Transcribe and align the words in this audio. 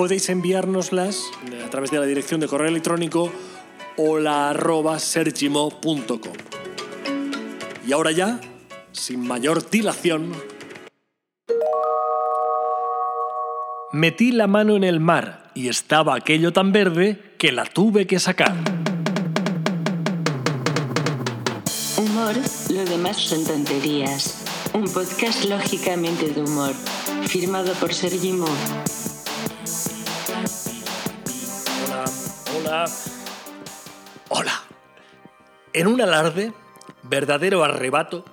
podéis 0.00 0.30
enviárnoslas 0.30 1.30
a 1.62 1.68
través 1.68 1.90
de 1.90 1.98
la 1.98 2.06
dirección 2.06 2.40
de 2.40 2.48
correo 2.48 2.68
electrónico 2.68 3.30
hola.sergimo.com. 3.98 6.32
Y 7.86 7.92
ahora 7.92 8.10
ya, 8.10 8.40
sin 8.92 9.20
mayor 9.20 9.68
dilación, 9.68 10.32
metí 13.92 14.32
la 14.32 14.46
mano 14.46 14.74
en 14.74 14.84
el 14.84 15.00
mar 15.00 15.50
y 15.54 15.68
estaba 15.68 16.14
aquello 16.14 16.54
tan 16.54 16.72
verde 16.72 17.34
que 17.36 17.52
la 17.52 17.66
tuve 17.66 18.06
que 18.06 18.18
sacar. 18.18 18.56
Humor, 21.98 22.36
lo 22.70 22.86
demás 22.86 23.18
son 23.18 23.44
tonterías. 23.44 24.46
Un 24.72 24.90
podcast 24.90 25.44
lógicamente 25.44 26.30
de 26.30 26.40
humor, 26.40 26.72
firmado 27.26 27.74
por 27.74 27.92
Sergimo. 27.92 28.46
Hola. 34.28 34.62
En 35.72 35.88
un 35.88 36.00
alarde, 36.00 36.52
verdadero 37.02 37.64
arrebato, 37.64 38.24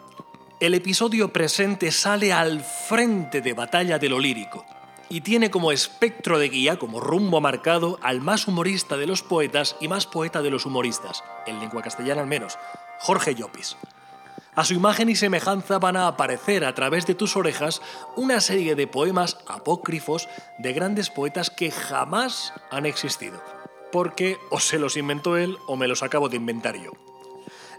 el 0.60 0.76
episodio 0.76 1.34
presente 1.34 1.92
sale 1.92 2.32
al 2.32 2.62
frente 2.62 3.42
de 3.42 3.54
batalla 3.54 3.98
de 3.98 4.10
lo 4.10 4.20
lírico 4.20 4.64
y 5.10 5.22
tiene 5.22 5.50
como 5.50 5.72
espectro 5.72 6.38
de 6.38 6.50
guía, 6.50 6.78
como 6.78 7.00
rumbo 7.00 7.42
marcado, 7.42 7.98
al 8.04 8.22
más 8.22 8.48
humorista 8.48 8.96
de 8.96 9.08
los 9.08 9.24
poetas 9.24 9.76
y 9.80 9.88
más 9.88 10.06
poeta 10.06 10.44
de 10.44 10.52
los 10.52 10.68
humoristas, 10.68 11.24
en 11.48 11.60
lengua 11.60 11.82
castellana 11.82 12.22
al 12.22 12.28
menos, 12.28 12.60
Jorge 13.00 13.34
Llopis. 13.34 13.76
A 14.54 14.66
su 14.66 14.74
imagen 14.74 15.10
y 15.10 15.16
semejanza 15.16 15.80
van 15.80 15.98
a 15.98 16.08
aparecer 16.08 16.66
a 16.66 16.76
través 16.76 17.06
de 17.06 17.16
tus 17.16 17.36
orejas 17.38 17.82
una 18.16 18.42
serie 18.42 18.76
de 18.76 18.88
poemas 18.88 19.38
apócrifos 19.48 20.28
de 20.58 20.74
grandes 20.74 21.10
poetas 21.10 21.50
que 21.50 21.72
jamás 21.72 22.54
han 22.72 22.86
existido, 22.86 23.40
porque 23.98 24.38
o 24.52 24.60
se 24.60 24.78
los 24.78 24.96
inventó 24.96 25.38
él 25.38 25.58
o 25.66 25.76
me 25.76 25.88
los 25.88 26.04
acabo 26.04 26.30
de 26.30 26.36
inventar 26.38 26.76
yo. 26.76 26.92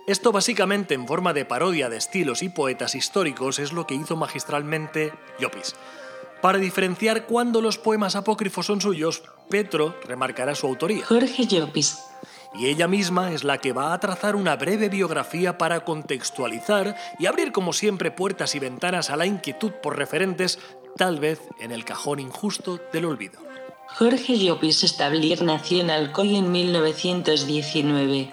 Esto 0.09 0.33
básicamente 0.33 0.95
en 0.95 1.07
forma 1.07 1.33
de 1.33 1.45
parodia 1.45 1.89
de 1.89 1.97
estilos 1.97 2.43
y 2.43 2.49
poetas 2.49 2.97
históricos 2.97 3.61
es 3.61 3.73
lo 3.73 3.87
que 3.87 3.95
hizo 3.95 4.17
magistralmente 4.17 5.13
Llopis. 5.39 5.77
Para 6.43 6.59
diferenciar 6.59 7.27
cuándo 7.27 7.63
los 7.63 7.79
poemas 7.79 8.17
apócrifos 8.17 8.67
son 8.67 8.81
suyos, 8.81 9.23
Petro 9.49 9.95
remarcará 10.09 10.57
su 10.57 10.67
autoría 10.67 11.07
Jorge 11.07 11.47
Llopis. 11.47 11.99
y 12.53 12.67
ella 12.67 12.89
misma 12.89 13.31
es 13.33 13.45
la 13.45 13.59
que 13.59 13.73
va 13.73 13.93
a 13.93 14.01
trazar 14.01 14.35
una 14.35 14.57
breve 14.57 14.89
biografía 14.89 15.57
para 15.57 15.85
contextualizar 15.85 16.97
y 17.21 17.27
abrir 17.27 17.53
como 17.53 17.73
siempre 17.73 18.11
puertas 18.11 18.57
y 18.57 18.59
ventanas 18.59 19.11
a 19.11 19.17
la 19.17 19.27
inquietud 19.27 19.71
por 19.71 19.97
referentes, 19.97 20.59
tal 20.97 21.21
vez 21.21 21.41
en 21.61 21.71
el 21.71 21.85
cajón 21.85 22.19
injusto 22.19 22.81
del 22.93 23.05
olvido. 23.05 23.48
Jorge 23.97 24.37
Llopis 24.39 24.85
Establir 24.85 25.43
nació 25.43 25.81
en 25.81 25.91
Alcoy 25.91 26.37
en 26.37 26.53
1919. 26.53 28.33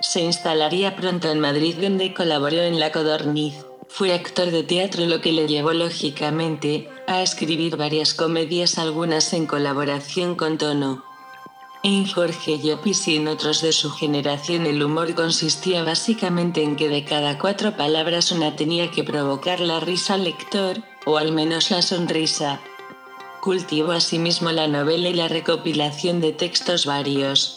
Se 0.00 0.20
instalaría 0.20 0.96
pronto 0.96 1.30
en 1.30 1.38
Madrid 1.38 1.76
donde 1.80 2.12
colaboró 2.14 2.62
en 2.62 2.80
La 2.80 2.90
Codorniz. 2.90 3.54
Fue 3.88 4.12
actor 4.12 4.50
de 4.50 4.64
teatro 4.64 5.06
lo 5.06 5.20
que 5.20 5.32
le 5.32 5.46
llevó 5.46 5.74
lógicamente 5.74 6.88
a 7.06 7.22
escribir 7.22 7.76
varias 7.76 8.14
comedias 8.14 8.78
algunas 8.78 9.32
en 9.32 9.46
colaboración 9.46 10.34
con 10.34 10.58
Tono. 10.58 11.04
En 11.82 12.06
Jorge 12.06 12.58
Llopis 12.58 13.06
y 13.08 13.16
en 13.16 13.28
otros 13.28 13.62
de 13.62 13.72
su 13.72 13.90
generación 13.90 14.66
el 14.66 14.82
humor 14.82 15.14
consistía 15.14 15.84
básicamente 15.84 16.62
en 16.62 16.76
que 16.76 16.88
de 16.88 17.04
cada 17.04 17.38
cuatro 17.38 17.76
palabras 17.76 18.32
una 18.32 18.56
tenía 18.56 18.90
que 18.90 19.04
provocar 19.04 19.60
la 19.60 19.78
risa 19.78 20.14
al 20.14 20.24
lector, 20.24 20.82
o 21.06 21.16
al 21.16 21.32
menos 21.32 21.70
la 21.70 21.82
sonrisa. 21.82 22.60
Cultivó 23.40 23.92
asimismo 23.92 24.52
la 24.52 24.68
novela 24.68 25.08
y 25.08 25.14
la 25.14 25.26
recopilación 25.26 26.20
de 26.20 26.32
textos 26.32 26.84
varios. 26.84 27.56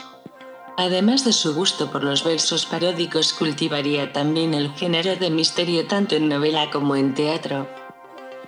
Además 0.78 1.26
de 1.26 1.34
su 1.34 1.54
gusto 1.54 1.92
por 1.92 2.06
los 2.06 2.24
versos 2.24 2.66
paródicos, 2.66 3.34
cultivaría 3.34 4.14
también 4.14 4.54
el 4.54 4.74
género 4.74 5.18
de 5.18 5.30
misterio 5.30 5.86
tanto 5.86 6.16
en 6.16 6.30
novela 6.30 6.70
como 6.72 6.96
en 6.96 7.14
teatro. 7.14 7.68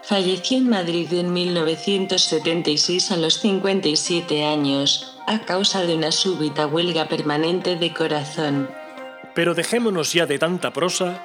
Falleció 0.02 0.58
en 0.58 0.70
Madrid 0.70 1.12
en 1.12 1.34
1976 1.34 3.12
a 3.12 3.18
los 3.18 3.42
57 3.42 4.46
años, 4.46 5.18
a 5.28 5.40
causa 5.40 5.82
de 5.82 5.96
una 5.96 6.14
súbita 6.14 6.68
huelga 6.68 7.10
permanente 7.10 7.76
de 7.76 7.94
corazón. 7.94 8.70
Pero 9.34 9.54
dejémonos 9.54 10.14
ya 10.14 10.26
de 10.26 10.40
tanta 10.40 10.72
prosa 10.72 11.22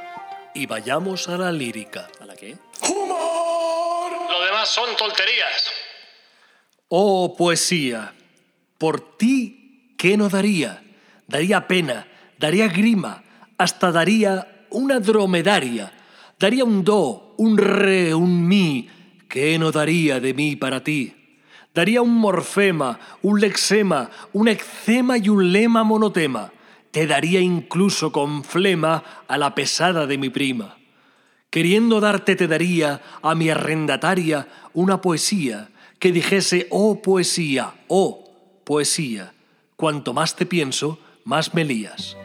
y 0.54 0.66
vayamos 0.66 1.28
a 1.28 1.38
la 1.38 1.52
lírica. 1.52 2.08
¿A 2.20 2.26
la 2.26 2.34
qué? 2.34 2.56
¡Humor! 2.88 4.12
Lo 4.28 4.44
demás 4.44 4.68
son 4.68 4.96
tonterías. 4.96 5.79
Oh, 6.92 7.36
poesía, 7.38 8.14
por 8.76 9.16
ti, 9.16 9.94
¿qué 9.96 10.16
no 10.16 10.28
daría? 10.28 10.82
Daría 11.28 11.68
pena, 11.68 12.08
daría 12.36 12.66
grima, 12.66 13.22
hasta 13.58 13.92
daría 13.92 14.66
una 14.70 14.98
dromedaria, 14.98 15.92
daría 16.36 16.64
un 16.64 16.82
do, 16.82 17.36
un 17.38 17.58
re, 17.58 18.12
un 18.12 18.44
mi, 18.48 18.88
¿qué 19.28 19.56
no 19.56 19.70
daría 19.70 20.18
de 20.18 20.34
mí 20.34 20.56
para 20.56 20.82
ti? 20.82 21.14
Daría 21.72 22.02
un 22.02 22.12
morfema, 22.12 22.98
un 23.22 23.38
lexema, 23.38 24.10
un 24.32 24.48
eczema 24.48 25.16
y 25.16 25.28
un 25.28 25.52
lema 25.52 25.84
monotema. 25.84 26.50
Te 26.90 27.06
daría 27.06 27.38
incluso 27.38 28.10
con 28.10 28.42
flema 28.42 29.04
a 29.28 29.38
la 29.38 29.54
pesada 29.54 30.08
de 30.08 30.18
mi 30.18 30.28
prima. 30.28 30.76
Queriendo 31.50 32.00
darte 32.00 32.34
te 32.34 32.48
daría 32.48 33.00
a 33.22 33.36
mi 33.36 33.48
arrendataria 33.48 34.48
una 34.72 35.00
poesía 35.00 35.69
que 36.00 36.12
dijese, 36.12 36.66
oh 36.70 37.02
poesía, 37.02 37.74
oh 37.86 38.24
poesía, 38.64 39.34
cuanto 39.76 40.14
más 40.14 40.34
te 40.34 40.46
pienso, 40.46 40.98
más 41.24 41.52
me 41.52 41.62
lías. 41.64 42.16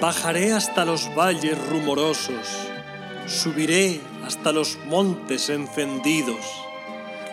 Bajaré 0.00 0.52
hasta 0.52 0.84
los 0.84 1.08
valles 1.14 1.56
rumorosos, 1.68 2.48
subiré 3.26 4.00
hasta 4.26 4.50
los 4.50 4.76
montes 4.88 5.50
encendidos, 5.50 6.44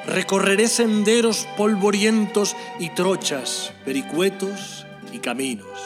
recorreré 0.06 0.68
senderos 0.68 1.48
polvorientos 1.58 2.56
y 2.80 2.92
trochas, 2.92 3.74
vericuetos 3.84 4.86
y 5.12 5.18
caminos. 5.18 5.80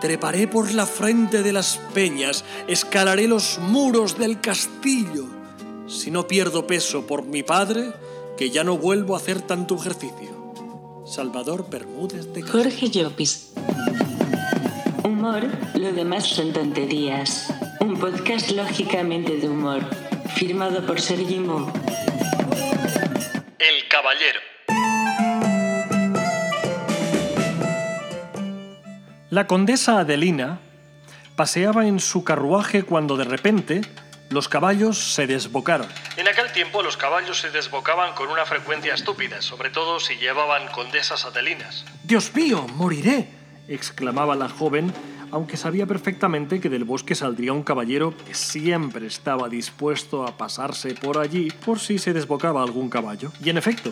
Treparé 0.00 0.48
por 0.48 0.72
la 0.72 0.86
frente 0.86 1.42
de 1.42 1.52
las 1.52 1.76
peñas, 1.92 2.42
escalaré 2.68 3.28
los 3.28 3.58
muros 3.58 4.18
del 4.18 4.40
castillo, 4.40 5.41
si 5.86 6.10
no 6.10 6.26
pierdo 6.26 6.66
peso 6.66 7.06
por 7.06 7.24
mi 7.24 7.42
padre, 7.42 7.92
que 8.36 8.50
ya 8.50 8.64
no 8.64 8.78
vuelvo 8.78 9.14
a 9.14 9.18
hacer 9.18 9.42
tanto 9.42 9.76
ejercicio. 9.76 10.52
Salvador 11.06 11.68
Bermúdez 11.68 12.32
de 12.32 12.40
Castro. 12.40 12.62
Jorge 12.62 12.88
Llopis. 12.88 13.52
Humor, 15.04 15.42
lo 15.74 15.92
demás 15.92 16.26
son 16.26 16.52
tonterías. 16.52 17.52
Un 17.80 17.98
podcast 17.98 18.50
lógicamente 18.52 19.36
de 19.36 19.48
humor, 19.48 19.82
firmado 20.34 20.86
por 20.86 21.00
Sergimo. 21.00 21.72
El 23.58 23.88
Caballero. 23.88 24.40
La 29.30 29.46
condesa 29.46 29.98
Adelina 29.98 30.60
paseaba 31.36 31.86
en 31.86 32.00
su 32.00 32.22
carruaje 32.22 32.82
cuando 32.82 33.16
de 33.16 33.24
repente 33.24 33.80
los 34.32 34.48
caballos 34.48 35.14
se 35.14 35.26
desbocaron. 35.26 35.86
En 36.16 36.26
aquel 36.26 36.50
tiempo 36.52 36.82
los 36.82 36.96
caballos 36.96 37.38
se 37.38 37.50
desbocaban 37.50 38.14
con 38.14 38.28
una 38.30 38.46
frecuencia 38.46 38.94
estúpida, 38.94 39.42
sobre 39.42 39.70
todo 39.70 40.00
si 40.00 40.16
llevaban 40.16 40.68
condesas 40.72 41.24
adelinas. 41.24 41.84
¡Dios 42.02 42.34
mío, 42.34 42.66
moriré! 42.74 43.28
exclamaba 43.68 44.34
la 44.34 44.48
joven, 44.48 44.92
aunque 45.30 45.56
sabía 45.56 45.86
perfectamente 45.86 46.60
que 46.60 46.68
del 46.68 46.84
bosque 46.84 47.14
saldría 47.14 47.52
un 47.52 47.62
caballero 47.62 48.14
que 48.26 48.34
siempre 48.34 49.06
estaba 49.06 49.48
dispuesto 49.48 50.26
a 50.26 50.36
pasarse 50.36 50.94
por 50.94 51.18
allí 51.18 51.50
por 51.64 51.78
si 51.78 51.98
se 51.98 52.12
desbocaba 52.12 52.62
algún 52.62 52.90
caballo. 52.90 53.32
Y 53.42 53.50
en 53.50 53.58
efecto, 53.58 53.90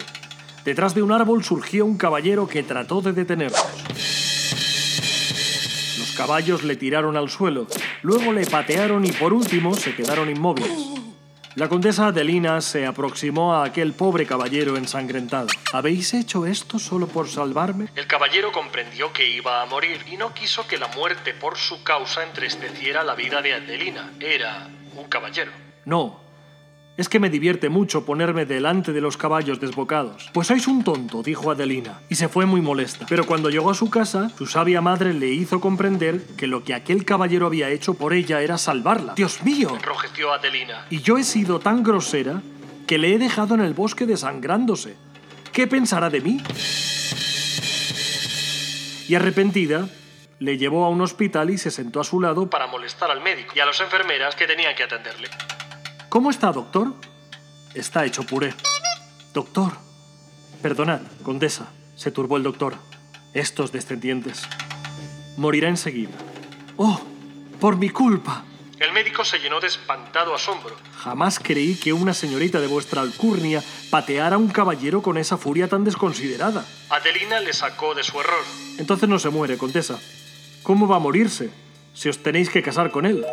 detrás 0.64 0.94
de 0.94 1.02
un 1.02 1.12
árbol 1.12 1.44
surgió 1.44 1.84
un 1.84 1.96
caballero 1.96 2.48
que 2.48 2.62
trató 2.62 3.00
de 3.00 3.12
detenerlos. 3.12 4.19
Los 6.20 6.26
caballos 6.26 6.64
le 6.64 6.76
tiraron 6.76 7.16
al 7.16 7.30
suelo, 7.30 7.66
luego 8.02 8.30
le 8.30 8.44
patearon 8.44 9.06
y 9.06 9.10
por 9.10 9.32
último 9.32 9.72
se 9.74 9.94
quedaron 9.94 10.28
inmóviles. 10.28 10.70
La 11.54 11.66
condesa 11.66 12.08
Adelina 12.08 12.60
se 12.60 12.84
aproximó 12.84 13.54
a 13.54 13.64
aquel 13.64 13.94
pobre 13.94 14.26
caballero 14.26 14.76
ensangrentado. 14.76 15.48
¿Habéis 15.72 16.12
hecho 16.12 16.44
esto 16.44 16.78
solo 16.78 17.06
por 17.06 17.26
salvarme? 17.26 17.88
El 17.96 18.06
caballero 18.06 18.52
comprendió 18.52 19.14
que 19.14 19.30
iba 19.30 19.62
a 19.62 19.64
morir 19.64 19.98
y 20.12 20.18
no 20.18 20.34
quiso 20.34 20.66
que 20.66 20.76
la 20.76 20.88
muerte 20.88 21.32
por 21.32 21.56
su 21.56 21.82
causa 21.82 22.22
entristeciera 22.22 23.02
la 23.02 23.14
vida 23.14 23.40
de 23.40 23.54
Adelina. 23.54 24.12
Era 24.20 24.68
un 24.96 25.08
caballero. 25.08 25.52
No, 25.86 26.20
es 27.00 27.08
que 27.08 27.18
me 27.18 27.30
divierte 27.30 27.70
mucho 27.70 28.04
ponerme 28.04 28.44
delante 28.44 28.92
de 28.92 29.00
los 29.00 29.16
caballos 29.16 29.58
desbocados. 29.58 30.28
Pues 30.34 30.48
sois 30.48 30.66
un 30.66 30.84
tonto, 30.84 31.22
dijo 31.22 31.50
Adelina, 31.50 31.98
y 32.10 32.16
se 32.16 32.28
fue 32.28 32.44
muy 32.44 32.60
molesta. 32.60 33.06
Pero 33.08 33.24
cuando 33.24 33.48
llegó 33.48 33.70
a 33.70 33.74
su 33.74 33.88
casa, 33.88 34.28
su 34.36 34.44
sabia 34.44 34.82
madre 34.82 35.14
le 35.14 35.28
hizo 35.28 35.62
comprender 35.62 36.20
que 36.36 36.46
lo 36.46 36.62
que 36.62 36.74
aquel 36.74 37.06
caballero 37.06 37.46
había 37.46 37.70
hecho 37.70 37.94
por 37.94 38.12
ella 38.12 38.42
era 38.42 38.58
salvarla. 38.58 39.14
¡Dios 39.14 39.42
mío! 39.42 39.70
enrojeció 39.74 40.30
Adelina. 40.30 40.84
Y 40.90 41.00
yo 41.00 41.16
he 41.16 41.24
sido 41.24 41.58
tan 41.58 41.82
grosera 41.82 42.42
que 42.86 42.98
le 42.98 43.14
he 43.14 43.18
dejado 43.18 43.54
en 43.54 43.62
el 43.62 43.72
bosque 43.72 44.04
desangrándose. 44.04 44.94
¿Qué 45.54 45.66
pensará 45.66 46.10
de 46.10 46.20
mí? 46.20 46.42
Y 49.08 49.14
arrepentida, 49.14 49.88
le 50.38 50.58
llevó 50.58 50.84
a 50.84 50.90
un 50.90 51.00
hospital 51.00 51.48
y 51.48 51.56
se 51.56 51.70
sentó 51.70 52.00
a 52.00 52.04
su 52.04 52.20
lado 52.20 52.50
para 52.50 52.66
molestar 52.66 53.10
al 53.10 53.22
médico 53.22 53.54
y 53.56 53.60
a 53.60 53.64
las 53.64 53.80
enfermeras 53.80 54.36
que 54.36 54.46
tenían 54.46 54.74
que 54.74 54.82
atenderle. 54.82 55.28
¿Cómo 56.10 56.30
está, 56.30 56.50
doctor? 56.50 56.92
Está 57.72 58.04
hecho 58.04 58.24
puré. 58.24 58.52
Doctor. 59.32 59.74
Perdonad, 60.60 61.02
condesa, 61.22 61.68
se 61.94 62.10
turbó 62.10 62.36
el 62.36 62.42
doctor. 62.42 62.74
Estos 63.32 63.70
descendientes. 63.70 64.42
Morirá 65.36 65.68
enseguida. 65.68 66.10
¡Oh! 66.76 67.00
¡Por 67.60 67.76
mi 67.76 67.90
culpa! 67.90 68.44
El 68.80 68.92
médico 68.92 69.24
se 69.24 69.38
llenó 69.38 69.60
de 69.60 69.68
espantado 69.68 70.34
asombro. 70.34 70.74
Jamás 70.96 71.38
creí 71.38 71.76
que 71.76 71.92
una 71.92 72.12
señorita 72.12 72.58
de 72.60 72.66
vuestra 72.66 73.02
alcurnia 73.02 73.62
pateara 73.88 74.34
a 74.34 74.38
un 74.38 74.48
caballero 74.48 75.02
con 75.02 75.16
esa 75.16 75.36
furia 75.36 75.68
tan 75.68 75.84
desconsiderada. 75.84 76.66
Adelina 76.88 77.38
le 77.38 77.52
sacó 77.52 77.94
de 77.94 78.02
su 78.02 78.18
error. 78.20 78.42
Entonces 78.78 79.08
no 79.08 79.20
se 79.20 79.28
muere, 79.28 79.56
condesa. 79.56 79.96
¿Cómo 80.64 80.88
va 80.88 80.96
a 80.96 80.98
morirse? 80.98 81.50
Si 81.94 82.08
os 82.08 82.20
tenéis 82.20 82.50
que 82.50 82.62
casar 82.62 82.90
con 82.90 83.06
él. 83.06 83.24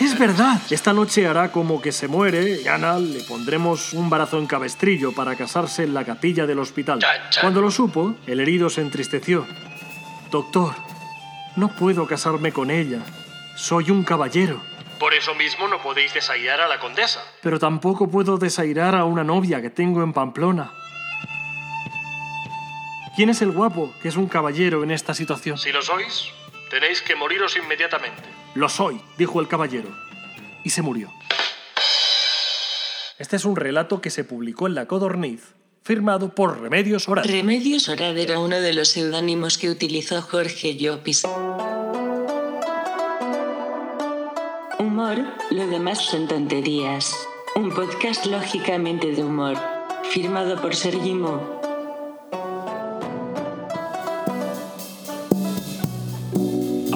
Es 0.00 0.18
verdad. 0.18 0.60
Esta 0.70 0.92
noche 0.92 1.26
hará 1.26 1.52
como 1.52 1.80
que 1.80 1.92
se 1.92 2.08
muere 2.08 2.60
y 2.62 2.68
Ana 2.68 2.98
le 2.98 3.20
pondremos 3.20 3.92
un 3.92 4.10
barazo 4.10 4.38
en 4.38 4.46
cabestrillo 4.46 5.12
para 5.12 5.36
casarse 5.36 5.84
en 5.84 5.94
la 5.94 6.04
capilla 6.04 6.46
del 6.46 6.58
hospital. 6.58 7.00
Cuando 7.40 7.60
lo 7.60 7.70
supo, 7.70 8.16
el 8.26 8.40
herido 8.40 8.70
se 8.70 8.80
entristeció. 8.80 9.46
Doctor, 10.30 10.74
no 11.56 11.68
puedo 11.68 12.06
casarme 12.06 12.52
con 12.52 12.70
ella. 12.70 13.00
Soy 13.56 13.90
un 13.90 14.04
caballero. 14.04 14.60
Por 14.98 15.14
eso 15.14 15.34
mismo 15.34 15.68
no 15.68 15.80
podéis 15.82 16.14
desairar 16.14 16.60
a 16.60 16.68
la 16.68 16.78
condesa. 16.78 17.22
Pero 17.42 17.58
tampoco 17.58 18.10
puedo 18.10 18.38
desairar 18.38 18.94
a 18.94 19.04
una 19.04 19.24
novia 19.24 19.60
que 19.60 19.70
tengo 19.70 20.02
en 20.02 20.12
Pamplona. 20.12 20.72
¿Quién 23.14 23.30
es 23.30 23.40
el 23.40 23.50
guapo 23.50 23.94
que 24.02 24.08
es 24.08 24.16
un 24.16 24.26
caballero 24.26 24.82
en 24.82 24.90
esta 24.90 25.14
situación? 25.14 25.56
Si 25.56 25.72
lo 25.72 25.80
sois, 25.80 26.30
tenéis 26.70 27.00
que 27.00 27.14
moriros 27.16 27.56
inmediatamente. 27.56 28.45
Lo 28.56 28.70
soy, 28.70 29.02
dijo 29.18 29.42
el 29.42 29.48
caballero, 29.48 29.90
y 30.64 30.70
se 30.70 30.80
murió. 30.80 31.12
Este 33.18 33.36
es 33.36 33.44
un 33.44 33.54
relato 33.54 34.00
que 34.00 34.08
se 34.08 34.24
publicó 34.24 34.66
en 34.66 34.74
La 34.74 34.86
Codorniz, 34.86 35.54
firmado 35.82 36.34
por 36.34 36.58
Remedios 36.58 37.06
Orad. 37.06 37.26
Remedios 37.26 37.90
Orad 37.90 38.16
era 38.16 38.38
uno 38.38 38.58
de 38.58 38.72
los 38.72 38.88
seudónimos 38.88 39.58
que 39.58 39.68
utilizó 39.68 40.22
Jorge 40.22 40.74
Llopis. 40.74 41.24
Humor, 44.78 45.18
lo 45.50 45.66
demás 45.66 46.00
son 46.00 46.26
tonterías. 46.26 47.14
Un 47.56 47.74
podcast 47.74 48.24
lógicamente 48.24 49.12
de 49.12 49.22
humor, 49.22 49.58
firmado 50.10 50.62
por 50.62 50.74
Sergi 50.74 51.12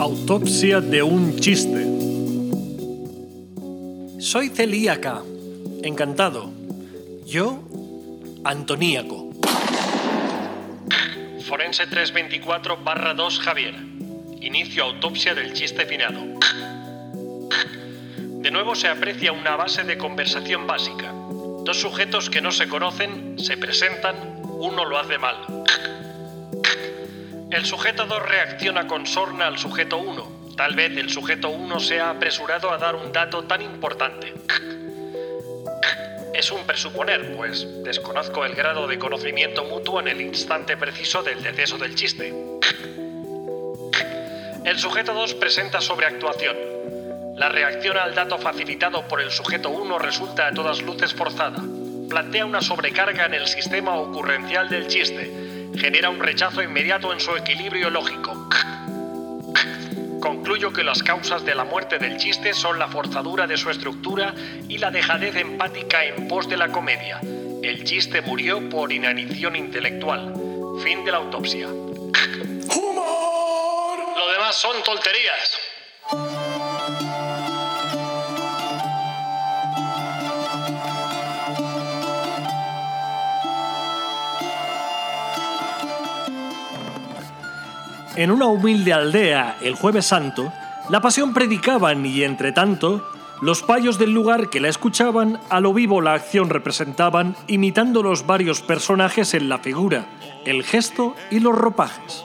Autopsia 0.00 0.80
de 0.80 1.02
un 1.02 1.38
chiste. 1.38 1.84
Soy 4.18 4.48
celíaca. 4.48 5.20
Encantado. 5.82 6.50
Yo, 7.26 7.62
Antoníaco. 8.42 9.28
Forense 11.46 11.86
324 11.86 12.78
barra 12.78 13.12
2 13.12 13.40
Javier. 13.40 13.74
Inicio 14.40 14.84
autopsia 14.84 15.34
del 15.34 15.52
chiste 15.52 15.84
finado. 15.84 16.24
De 18.40 18.50
nuevo 18.50 18.74
se 18.74 18.88
aprecia 18.88 19.32
una 19.32 19.54
base 19.56 19.84
de 19.84 19.98
conversación 19.98 20.66
básica. 20.66 21.12
Dos 21.66 21.78
sujetos 21.78 22.30
que 22.30 22.40
no 22.40 22.52
se 22.52 22.68
conocen 22.68 23.38
se 23.38 23.58
presentan, 23.58 24.16
uno 24.44 24.86
lo 24.86 24.96
hace 24.96 25.18
mal. 25.18 25.59
El 27.50 27.66
sujeto 27.66 28.06
2 28.06 28.22
reacciona 28.22 28.86
con 28.86 29.08
sorna 29.08 29.48
al 29.48 29.58
sujeto 29.58 29.98
1. 29.98 30.54
Tal 30.56 30.76
vez 30.76 30.96
el 30.96 31.10
sujeto 31.10 31.48
1 31.48 31.80
se 31.80 31.98
ha 31.98 32.10
apresurado 32.10 32.70
a 32.70 32.78
dar 32.78 32.94
un 32.94 33.10
dato 33.10 33.42
tan 33.42 33.60
importante. 33.60 34.32
Es 36.32 36.52
un 36.52 36.64
presuponer, 36.64 37.34
pues 37.36 37.66
desconozco 37.82 38.44
el 38.44 38.54
grado 38.54 38.86
de 38.86 39.00
conocimiento 39.00 39.64
mutuo 39.64 39.98
en 39.98 40.06
el 40.06 40.20
instante 40.20 40.76
preciso 40.76 41.24
del 41.24 41.42
deceso 41.42 41.76
del 41.76 41.96
chiste. 41.96 42.32
El 44.64 44.78
sujeto 44.78 45.12
2 45.12 45.34
presenta 45.34 45.80
sobreactuación. 45.80 46.56
La 47.34 47.48
reacción 47.48 47.98
al 47.98 48.14
dato 48.14 48.38
facilitado 48.38 49.08
por 49.08 49.20
el 49.20 49.32
sujeto 49.32 49.70
1 49.70 49.98
resulta 49.98 50.46
a 50.46 50.52
todas 50.52 50.82
luces 50.82 51.12
forzada. 51.12 51.60
Plantea 52.08 52.46
una 52.46 52.62
sobrecarga 52.62 53.26
en 53.26 53.34
el 53.34 53.48
sistema 53.48 53.96
ocurrencial 53.96 54.68
del 54.68 54.86
chiste 54.86 55.39
genera 55.80 56.10
un 56.10 56.20
rechazo 56.20 56.62
inmediato 56.62 57.10
en 57.10 57.20
su 57.20 57.34
equilibrio 57.34 57.88
lógico. 57.88 58.48
Concluyo 60.20 60.70
que 60.74 60.84
las 60.84 61.02
causas 61.02 61.42
de 61.46 61.54
la 61.54 61.64
muerte 61.64 61.98
del 61.98 62.18
chiste 62.18 62.52
son 62.52 62.78
la 62.78 62.86
forzadura 62.88 63.46
de 63.46 63.56
su 63.56 63.70
estructura 63.70 64.34
y 64.68 64.76
la 64.76 64.90
dejadez 64.90 65.36
empática 65.36 66.04
en 66.04 66.28
pos 66.28 66.46
de 66.50 66.58
la 66.58 66.68
comedia. 66.68 67.18
El 67.62 67.84
chiste 67.84 68.20
murió 68.20 68.68
por 68.68 68.92
inanición 68.92 69.56
intelectual. 69.56 70.34
Fin 70.82 71.02
de 71.02 71.12
la 71.12 71.16
autopsia. 71.16 71.68
¡Humor! 71.68 72.14
Lo 74.16 74.32
demás 74.32 74.54
son 74.56 74.82
tonterías. 74.82 76.59
En 88.16 88.32
una 88.32 88.46
humilde 88.46 88.92
aldea, 88.92 89.56
el 89.62 89.76
jueves 89.76 90.06
santo, 90.06 90.52
la 90.88 91.00
pasión 91.00 91.32
predicaban 91.32 92.04
y, 92.04 92.24
entre 92.24 92.50
tanto, 92.50 93.08
los 93.40 93.62
payos 93.62 93.98
del 93.98 94.12
lugar 94.12 94.50
que 94.50 94.58
la 94.58 94.68
escuchaban 94.68 95.38
a 95.48 95.60
lo 95.60 95.72
vivo 95.72 96.00
la 96.00 96.14
acción 96.14 96.50
representaban, 96.50 97.36
imitando 97.46 98.02
los 98.02 98.26
varios 98.26 98.62
personajes 98.62 99.32
en 99.34 99.48
la 99.48 99.58
figura, 99.58 100.06
el 100.44 100.64
gesto 100.64 101.14
y 101.30 101.38
los 101.38 101.56
ropajes. 101.56 102.24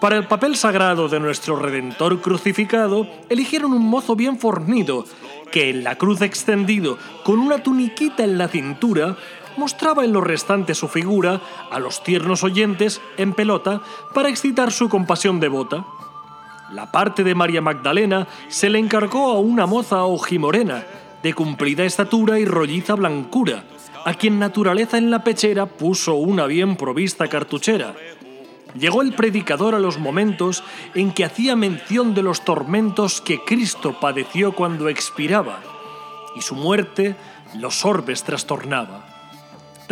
Para 0.00 0.16
el 0.16 0.26
papel 0.26 0.56
sagrado 0.56 1.08
de 1.08 1.20
nuestro 1.20 1.56
Redentor 1.56 2.20
crucificado, 2.20 3.06
eligieron 3.30 3.72
un 3.72 3.86
mozo 3.86 4.16
bien 4.16 4.38
fornido, 4.38 5.06
que 5.52 5.70
en 5.70 5.84
la 5.84 5.96
cruz 5.96 6.20
extendido, 6.22 6.98
con 7.22 7.38
una 7.38 7.62
tuniquita 7.62 8.24
en 8.24 8.36
la 8.36 8.48
cintura, 8.48 9.16
mostraba 9.56 10.04
en 10.04 10.12
lo 10.12 10.20
restante 10.20 10.74
su 10.74 10.88
figura 10.88 11.40
a 11.70 11.78
los 11.78 12.02
tiernos 12.02 12.44
oyentes 12.44 13.00
en 13.16 13.32
pelota 13.32 13.82
para 14.12 14.28
excitar 14.28 14.72
su 14.72 14.88
compasión 14.88 15.40
devota. 15.40 15.84
La 16.72 16.90
parte 16.90 17.24
de 17.24 17.34
María 17.34 17.60
Magdalena 17.60 18.26
se 18.48 18.70
le 18.70 18.78
encargó 18.78 19.32
a 19.32 19.38
una 19.38 19.66
moza 19.66 20.04
ojimorena, 20.04 20.84
de 21.22 21.32
cumplida 21.32 21.84
estatura 21.84 22.38
y 22.38 22.44
rolliza 22.44 22.94
blancura, 22.94 23.64
a 24.04 24.14
quien 24.14 24.38
naturaleza 24.38 24.98
en 24.98 25.10
la 25.10 25.24
pechera 25.24 25.66
puso 25.66 26.14
una 26.14 26.46
bien 26.46 26.76
provista 26.76 27.28
cartuchera. 27.28 27.94
Llegó 28.78 29.02
el 29.02 29.14
predicador 29.14 29.74
a 29.74 29.78
los 29.78 29.98
momentos 29.98 30.64
en 30.94 31.12
que 31.12 31.24
hacía 31.24 31.54
mención 31.54 32.12
de 32.12 32.22
los 32.22 32.44
tormentos 32.44 33.20
que 33.20 33.40
Cristo 33.44 33.98
padeció 34.00 34.52
cuando 34.52 34.88
expiraba, 34.88 35.60
y 36.34 36.42
su 36.42 36.56
muerte 36.56 37.14
los 37.54 37.84
orbes 37.84 38.24
trastornaba 38.24 39.13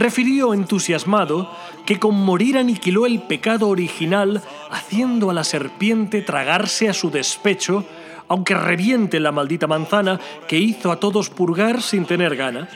refirió 0.03 0.53
entusiasmado 0.53 1.49
que 1.87 2.01
con 2.01 2.17
morir 2.17 2.59
aniquiló 2.59 3.07
el 3.07 3.23
pecado 3.23 3.69
original, 3.69 4.43
haciendo 4.69 5.31
a 5.31 5.35
la 5.35 5.45
serpiente 5.45 6.23
tragarse 6.23 6.89
a 6.89 6.93
su 6.93 7.11
despecho, 7.11 7.85
aunque 8.27 8.55
reviente 8.55 9.21
la 9.21 9.31
maldita 9.31 9.69
manzana 9.69 10.19
que 10.49 10.59
hizo 10.59 10.91
a 10.91 10.97
todos 10.97 11.31
purgar 11.31 11.83
sin 11.83 12.05
tener 12.05 12.35
gana. 12.35 12.69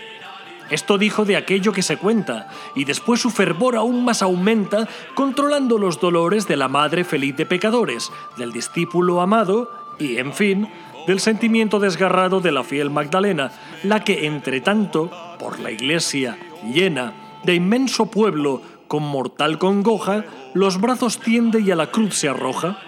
Esto 0.71 0.99
dijo 0.99 1.25
de 1.25 1.37
aquello 1.37 1.73
que 1.73 1.83
se 1.83 1.97
cuenta, 1.97 2.49
y 2.77 2.85
después 2.85 3.21
su 3.21 3.31
fervor 3.31 3.75
aún 3.75 4.05
más 4.05 4.23
aumenta, 4.23 4.89
controlando 5.15 5.79
los 5.79 6.01
dolores 6.01 6.47
de 6.47 6.57
la 6.57 6.69
madre 6.69 7.03
feliz 7.03 7.37
de 7.37 7.47
pecadores, 7.47 8.13
del 8.37 8.53
discípulo 8.53 9.21
amado, 9.21 9.71
y, 9.99 10.19
en 10.19 10.33
fin, 10.33 10.69
del 11.09 11.19
sentimiento 11.19 11.81
desgarrado 11.81 12.41
de 12.41 12.53
la 12.53 12.63
fiel 12.63 12.91
Magdalena, 12.91 13.51
la 13.83 14.05
que, 14.05 14.27
entre 14.27 14.61
tanto, 14.61 15.11
por 15.39 15.59
la 15.59 15.71
iglesia 15.71 16.37
llena 16.73 17.13
de 17.45 17.55
inmenso 17.55 18.07
pueblo 18.07 18.63
con 18.89 19.03
mortal 19.03 19.59
congoja, 19.59 20.25
los 20.55 20.81
brazos 20.81 21.19
tiende 21.19 21.61
y 21.61 21.71
a 21.71 21.77
la 21.77 21.91
cruz 21.91 22.17
se 22.17 22.29
arroja. 22.29 22.79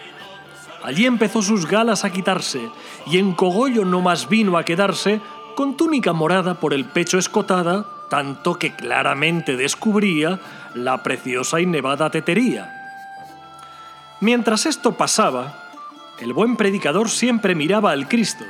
Allí 0.85 1.06
empezó 1.06 1.42
sus 1.42 1.66
galas 1.66 2.04
a 2.04 2.11
quitarse, 2.11 2.61
y 3.06 3.18
en 3.18 3.32
cogollo 3.32 3.85
no 3.85 4.00
más 4.00 4.28
vino 4.28 4.56
a 4.56 4.64
quedarse, 4.64 5.20
con 5.56 5.76
túnica 5.76 6.12
morada 6.12 6.54
por 6.54 6.73
el 6.73 6.85
pecho 6.85 7.18
escotada, 7.18 7.87
tanto 8.11 8.54
que 8.54 8.75
claramente 8.75 9.56
descubría 9.56 10.38
la 10.75 11.02
preciosa 11.02 11.61
y 11.61 11.66
nevada 11.66 12.11
tetería. 12.11 12.75
Mientras 14.20 14.66
esto 14.66 14.92
pasaba, 14.97 15.64
el 16.20 16.32
buen 16.32 16.56
predicador 16.56 17.11
siempre 17.11 17.54
miraba 17.54 17.90
al 17.90 18.08
Cristo 18.08 18.44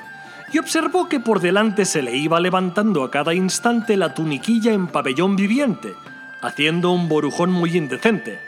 y 0.52 0.58
observó 0.58 1.08
que 1.08 1.20
por 1.20 1.40
delante 1.40 1.84
se 1.84 2.02
le 2.02 2.16
iba 2.16 2.40
levantando 2.40 3.04
a 3.04 3.10
cada 3.10 3.34
instante 3.34 3.96
la 3.96 4.14
tuniquilla 4.14 4.72
en 4.72 4.86
pabellón 4.86 5.36
viviente, 5.36 5.94
haciendo 6.40 6.90
un 6.90 7.08
borujón 7.08 7.50
muy 7.50 7.76
indecente. 7.76 8.40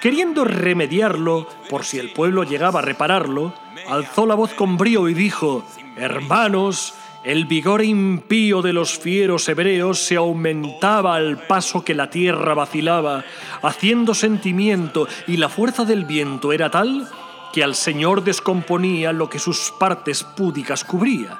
Queriendo 0.00 0.44
remediarlo, 0.44 1.48
por 1.68 1.84
si 1.84 1.98
el 1.98 2.12
pueblo 2.12 2.44
llegaba 2.44 2.78
a 2.78 2.82
repararlo, 2.82 3.52
alzó 3.88 4.26
la 4.26 4.36
voz 4.36 4.54
con 4.54 4.76
brío 4.76 5.08
y 5.08 5.14
dijo, 5.14 5.66
Hermanos, 5.96 6.94
el 7.24 7.46
vigor 7.46 7.82
impío 7.82 8.62
de 8.62 8.72
los 8.72 8.96
fieros 8.96 9.48
hebreos 9.48 9.98
se 9.98 10.16
aumentaba 10.16 11.16
al 11.16 11.38
paso 11.46 11.84
que 11.84 11.94
la 11.94 12.10
tierra 12.10 12.54
vacilaba, 12.54 13.24
haciendo 13.60 14.14
sentimiento, 14.14 15.08
y 15.26 15.36
la 15.36 15.48
fuerza 15.48 15.84
del 15.84 16.04
viento 16.04 16.52
era 16.52 16.70
tal 16.70 17.08
que 17.52 17.64
al 17.64 17.74
Señor 17.74 18.24
descomponía 18.24 19.12
lo 19.12 19.28
que 19.28 19.38
sus 19.38 19.72
partes 19.78 20.24
púdicas 20.24 20.84
cubría. 20.84 21.38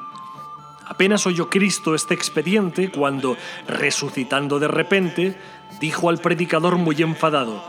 Apenas 0.86 1.26
oyó 1.26 1.50
Cristo 1.50 1.94
este 1.94 2.14
expediente 2.14 2.90
cuando, 2.90 3.36
resucitando 3.66 4.58
de 4.58 4.68
repente, 4.68 5.36
dijo 5.80 6.08
al 6.08 6.18
predicador 6.18 6.76
muy 6.76 7.02
enfadado, 7.02 7.62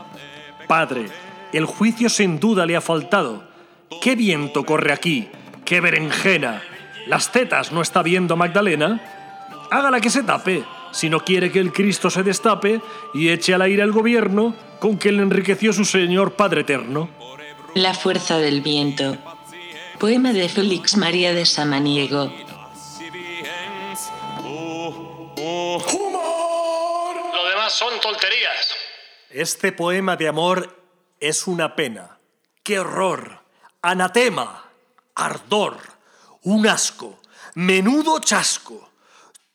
Padre, 0.66 1.06
el 1.52 1.66
juicio 1.66 2.08
sin 2.08 2.40
duda 2.40 2.64
le 2.64 2.76
ha 2.76 2.80
faltado. 2.80 3.44
¿Qué 4.00 4.16
viento 4.16 4.64
corre 4.64 4.92
aquí? 4.92 5.28
¿Qué 5.64 5.80
berenjena? 5.80 6.62
¿Las 7.06 7.32
tetas 7.32 7.72
no 7.72 7.82
está 7.82 8.02
viendo 8.02 8.36
Magdalena? 8.36 9.00
Hágala 9.70 10.00
que 10.00 10.10
se 10.10 10.22
tape, 10.22 10.64
si 10.92 11.10
no 11.10 11.20
quiere 11.20 11.52
que 11.52 11.60
el 11.60 11.72
Cristo 11.72 12.10
se 12.10 12.22
destape 12.22 12.80
y 13.14 13.28
eche 13.28 13.54
al 13.54 13.62
aire 13.62 13.82
al 13.82 13.92
gobierno 13.92 14.54
con 14.78 14.96
que 14.98 15.12
le 15.12 15.22
enriqueció 15.22 15.72
su 15.72 15.84
Señor 15.84 16.32
Padre 16.32 16.62
Eterno. 16.62 17.10
La 17.74 17.94
fuerza 17.94 18.38
del 18.38 18.62
viento. 18.62 19.16
Poema 19.98 20.32
de 20.32 20.48
Félix 20.48 20.96
María 20.96 21.32
de 21.32 21.46
Samaniego. 21.46 22.32
Lo 27.32 27.48
demás 27.48 27.72
son 27.72 28.00
tonterías. 28.00 28.74
Este 29.30 29.72
poema 29.72 30.16
de 30.16 30.28
amor 30.28 30.82
es 31.20 31.46
una 31.46 31.76
pena. 31.76 32.18
¡Qué 32.62 32.80
horror! 32.80 33.40
Anatema, 33.82 34.64
ardor, 35.14 35.78
un 36.42 36.66
asco, 36.66 37.20
menudo 37.54 38.18
chasco, 38.18 38.90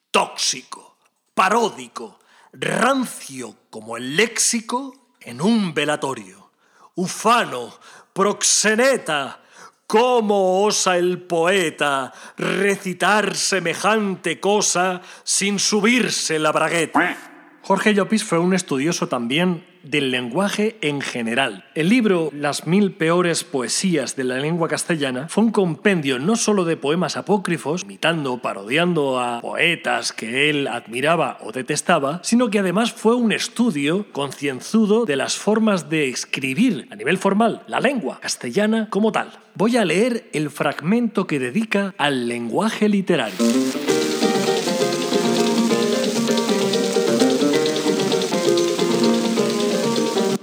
tóxico, 0.09 0.97
paródico, 1.33 2.19
rancio 2.53 3.55
como 3.69 3.97
el 3.97 4.15
léxico 4.15 5.11
en 5.19 5.41
un 5.41 5.73
velatorio, 5.73 6.51
ufano, 6.95 7.77
proxeneta, 8.15 9.41
¿Cómo 9.87 10.63
osa 10.63 10.97
el 10.97 11.21
poeta 11.21 12.11
recitar 12.37 13.35
semejante 13.35 14.39
cosa 14.39 15.03
sin 15.23 15.59
subirse 15.59 16.39
la 16.39 16.51
bragueta? 16.51 17.15
Jorge 17.61 17.93
Llopis 17.93 18.23
fue 18.23 18.39
un 18.39 18.55
estudioso 18.55 19.07
también 19.07 19.63
del 19.85 20.11
lenguaje 20.11 20.77
en 20.81 21.01
general. 21.01 21.65
El 21.75 21.89
libro 21.89 22.29
Las 22.33 22.67
mil 22.67 22.91
peores 22.91 23.43
poesías 23.43 24.15
de 24.15 24.23
la 24.23 24.37
lengua 24.37 24.67
castellana 24.67 25.27
fue 25.29 25.43
un 25.43 25.51
compendio 25.51 26.19
no 26.19 26.35
solo 26.35 26.65
de 26.65 26.77
poemas 26.77 27.17
apócrifos, 27.17 27.83
imitando, 27.83 28.37
parodiando 28.39 29.19
a 29.19 29.41
poetas 29.41 30.11
que 30.11 30.49
él 30.49 30.67
admiraba 30.67 31.37
o 31.41 31.51
detestaba, 31.51 32.19
sino 32.23 32.49
que 32.49 32.59
además 32.59 32.91
fue 32.91 33.15
un 33.15 33.31
estudio 33.31 34.11
concienzudo 34.11 35.05
de 35.05 35.15
las 35.15 35.37
formas 35.37 35.89
de 35.89 36.09
escribir 36.09 36.87
a 36.91 36.95
nivel 36.95 37.17
formal 37.17 37.63
la 37.67 37.79
lengua 37.79 38.19
castellana 38.19 38.89
como 38.89 39.11
tal. 39.11 39.31
Voy 39.55 39.77
a 39.77 39.85
leer 39.85 40.29
el 40.33 40.49
fragmento 40.49 41.27
que 41.27 41.39
dedica 41.39 41.93
al 41.97 42.27
lenguaje 42.27 42.89
literario. 42.89 43.84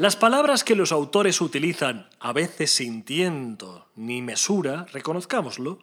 Las 0.03 0.17
palabras 0.17 0.65
que 0.65 0.75
los 0.75 0.91
autores 0.91 1.41
utilizan, 1.41 2.09
a 2.19 2.33
veces 2.33 2.73
sin 2.73 3.05
tiento 3.05 3.87
ni 3.95 4.21
mesura, 4.21 4.85
reconozcámoslo, 4.93 5.79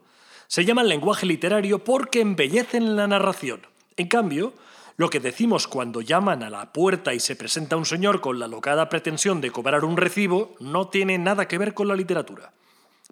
se 0.48 0.66
llaman 0.66 0.90
lenguaje 0.90 1.26
literario 1.26 1.86
porque 1.86 2.20
embellecen 2.20 2.98
la 2.98 3.08
narración. 3.08 3.62
En 3.96 4.10
cambio, 4.10 4.52
lo 4.98 5.10
que 5.10 5.22
decimos 5.22 5.70
cuando 5.70 6.02
llaman 6.02 6.44
a 6.44 6.50
la 6.50 6.74
puerta 6.74 7.14
y 7.14 7.22
se 7.22 7.38
presenta 7.38 7.78
un 7.78 7.86
señor 7.86 8.20
con 8.20 8.40
la 8.40 8.50
locada 8.50 8.90
pretensión 8.90 9.40
de 9.40 9.52
cobrar 9.52 9.86
un 9.86 9.96
recibo 9.96 10.54
no 10.60 10.90
tiene 10.90 11.18
nada 11.18 11.48
que 11.48 11.58
ver 11.58 11.74
con 11.74 11.88
la 11.88 11.96
literatura. 11.96 12.52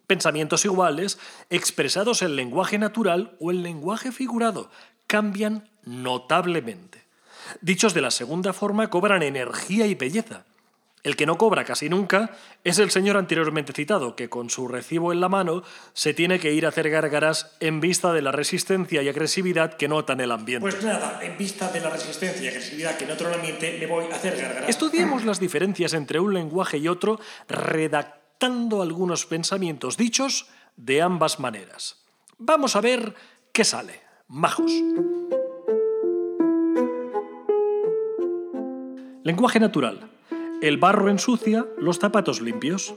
Pensamientos 0.07 0.65
iguales, 0.65 1.19
expresados 1.49 2.21
en 2.21 2.35
lenguaje 2.35 2.77
natural 2.79 3.37
o 3.39 3.51
en 3.51 3.63
lenguaje 3.63 4.11
figurado, 4.11 4.69
cambian 5.07 5.69
notablemente. 5.85 7.05
Dichos 7.61 7.93
de 7.93 8.01
la 8.01 8.11
segunda 8.11 8.51
forma 8.51 8.89
cobran 8.89 9.23
energía 9.23 9.87
y 9.87 9.95
belleza. 9.95 10.43
El 11.03 11.15
que 11.15 11.25
no 11.25 11.37
cobra 11.37 11.63
casi 11.63 11.89
nunca 11.89 12.31
es 12.63 12.79
el 12.79 12.91
señor 12.91 13.17
anteriormente 13.17 13.71
citado, 13.71 14.15
que 14.15 14.29
con 14.29 14.49
su 14.49 14.67
recibo 14.67 15.13
en 15.13 15.21
la 15.21 15.29
mano 15.29 15.63
se 15.93 16.13
tiene 16.13 16.39
que 16.39 16.53
ir 16.53 16.65
a 16.65 16.69
hacer 16.69 16.89
gárgaras 16.89 17.55
en 17.59 17.79
vista 17.79 18.11
de 18.13 18.21
la 18.21 18.31
resistencia 18.31 19.01
y 19.01 19.07
agresividad 19.07 19.75
que 19.75 19.87
nota 19.87 20.13
en 20.13 20.21
el 20.21 20.31
ambiente. 20.31 20.69
Pues 20.69 20.83
nada, 20.83 21.19
en 21.21 21.37
vista 21.37 21.71
de 21.71 21.79
la 21.79 21.89
resistencia 21.89 22.43
y 22.43 22.47
agresividad 22.47 22.97
que 22.97 23.05
nota 23.05 23.23
en 23.23 23.29
el 23.29 23.35
ambiente, 23.35 23.77
me 23.79 23.85
voy 23.85 24.05
a 24.11 24.15
hacer 24.15 24.35
gárgaras. 24.35 24.69
Estudiemos 24.69 25.23
las 25.25 25.39
diferencias 25.39 25.93
entre 25.93 26.19
un 26.19 26.33
lenguaje 26.33 26.77
y 26.77 26.87
otro 26.87 27.19
redactando 27.47 28.81
algunos 28.81 29.25
pensamientos 29.25 29.97
dichos 29.97 30.47
de 30.75 31.01
ambas 31.01 31.39
maneras. 31.39 32.03
Vamos 32.37 32.75
a 32.75 32.81
ver 32.81 33.15
qué 33.51 33.63
sale. 33.63 34.01
Majos. 34.27 34.71
Lenguaje 39.23 39.59
natural. 39.59 40.16
El 40.59 40.77
barro 40.77 41.09
ensucia 41.09 41.65
los 41.77 41.99
zapatos 41.99 42.41
limpios. 42.41 42.95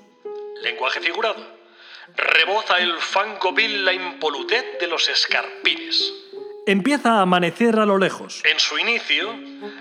Lenguaje 0.63 1.01
figurado. 1.01 1.37
Reboza 2.17 2.79
el 2.79 2.97
fango 2.99 3.53
vil 3.53 3.85
la 3.85 3.93
impolutez 3.93 4.65
de 4.81 4.87
los 4.87 5.07
escarpines. 5.11 6.11
Empieza 6.67 7.19
a 7.19 7.21
amanecer 7.21 7.79
a 7.79 7.85
lo 7.85 7.99
lejos. 7.99 8.43
En 8.45 8.59
su 8.59 8.79
inicio, 8.79 9.35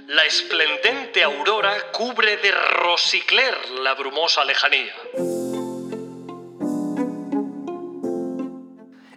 la 0.07 0.25
esplendente 0.25 1.23
aurora 1.23 1.73
cubre 1.93 2.35
de 2.37 2.51
rosicler 2.51 3.55
la 3.81 3.93
brumosa 3.93 4.43
lejanía. 4.43 4.93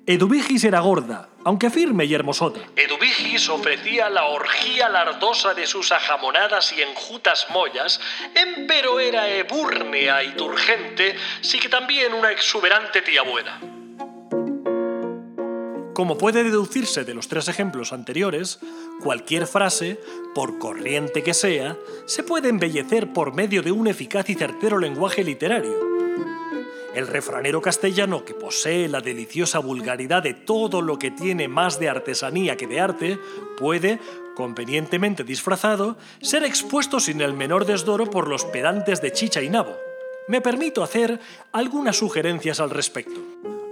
Eduvigis 0.06 0.62
era 0.62 0.80
gorda, 0.80 1.30
aunque 1.44 1.70
firme 1.70 2.04
y 2.04 2.14
hermosota. 2.14 2.60
Eduvigis 2.76 3.48
ofrecía 3.48 4.08
la 4.10 4.26
orgía 4.26 4.88
lardosa 4.88 5.54
de 5.54 5.66
sus 5.66 5.92
ajamonadas 5.92 6.72
y 6.72 6.82
enjutas 6.82 7.46
mollas, 7.50 8.00
empero 8.34 9.00
era 9.00 9.28
ebúrnea 9.28 10.22
y 10.22 10.32
turgente, 10.32 11.16
sí 11.40 11.58
que 11.58 11.68
también 11.68 12.14
una 12.14 12.30
exuberante 12.30 13.02
tía 13.02 13.22
buena. 13.22 13.60
Como 15.94 16.16
puede 16.16 16.42
deducirse 16.42 17.04
de 17.04 17.12
los 17.12 17.28
tres 17.28 17.48
ejemplos 17.48 17.92
anteriores, 17.92 18.60
cualquier 19.02 19.46
frase, 19.46 20.00
por 20.34 20.58
corriente 20.58 21.22
que 21.22 21.34
sea, 21.34 21.76
se 22.06 22.22
puede 22.22 22.48
embellecer 22.48 23.12
por 23.12 23.34
medio 23.34 23.62
de 23.62 23.72
un 23.72 23.86
eficaz 23.88 24.30
y 24.30 24.34
certero 24.34 24.78
lenguaje 24.78 25.22
literario 25.22 25.91
el 26.94 27.06
refranero 27.06 27.60
castellano, 27.60 28.24
que 28.24 28.34
posee 28.34 28.88
la 28.88 29.00
deliciosa 29.00 29.58
vulgaridad 29.58 30.22
de 30.22 30.34
todo 30.34 30.82
lo 30.82 30.98
que 30.98 31.10
tiene 31.10 31.48
más 31.48 31.78
de 31.78 31.88
artesanía 31.88 32.56
que 32.56 32.66
de 32.66 32.80
arte, 32.80 33.18
puede, 33.56 33.98
convenientemente 34.34 35.24
disfrazado, 35.24 35.96
ser 36.20 36.44
expuesto 36.44 37.00
sin 37.00 37.20
el 37.20 37.34
menor 37.34 37.64
desdoro 37.64 38.10
por 38.10 38.28
los 38.28 38.44
pedantes 38.44 39.00
de 39.00 39.12
chicha 39.12 39.42
y 39.42 39.48
nabo. 39.48 39.76
Me 40.28 40.40
permito 40.40 40.82
hacer 40.82 41.18
algunas 41.52 41.96
sugerencias 41.96 42.60
al 42.60 42.70
respecto. 42.70 43.20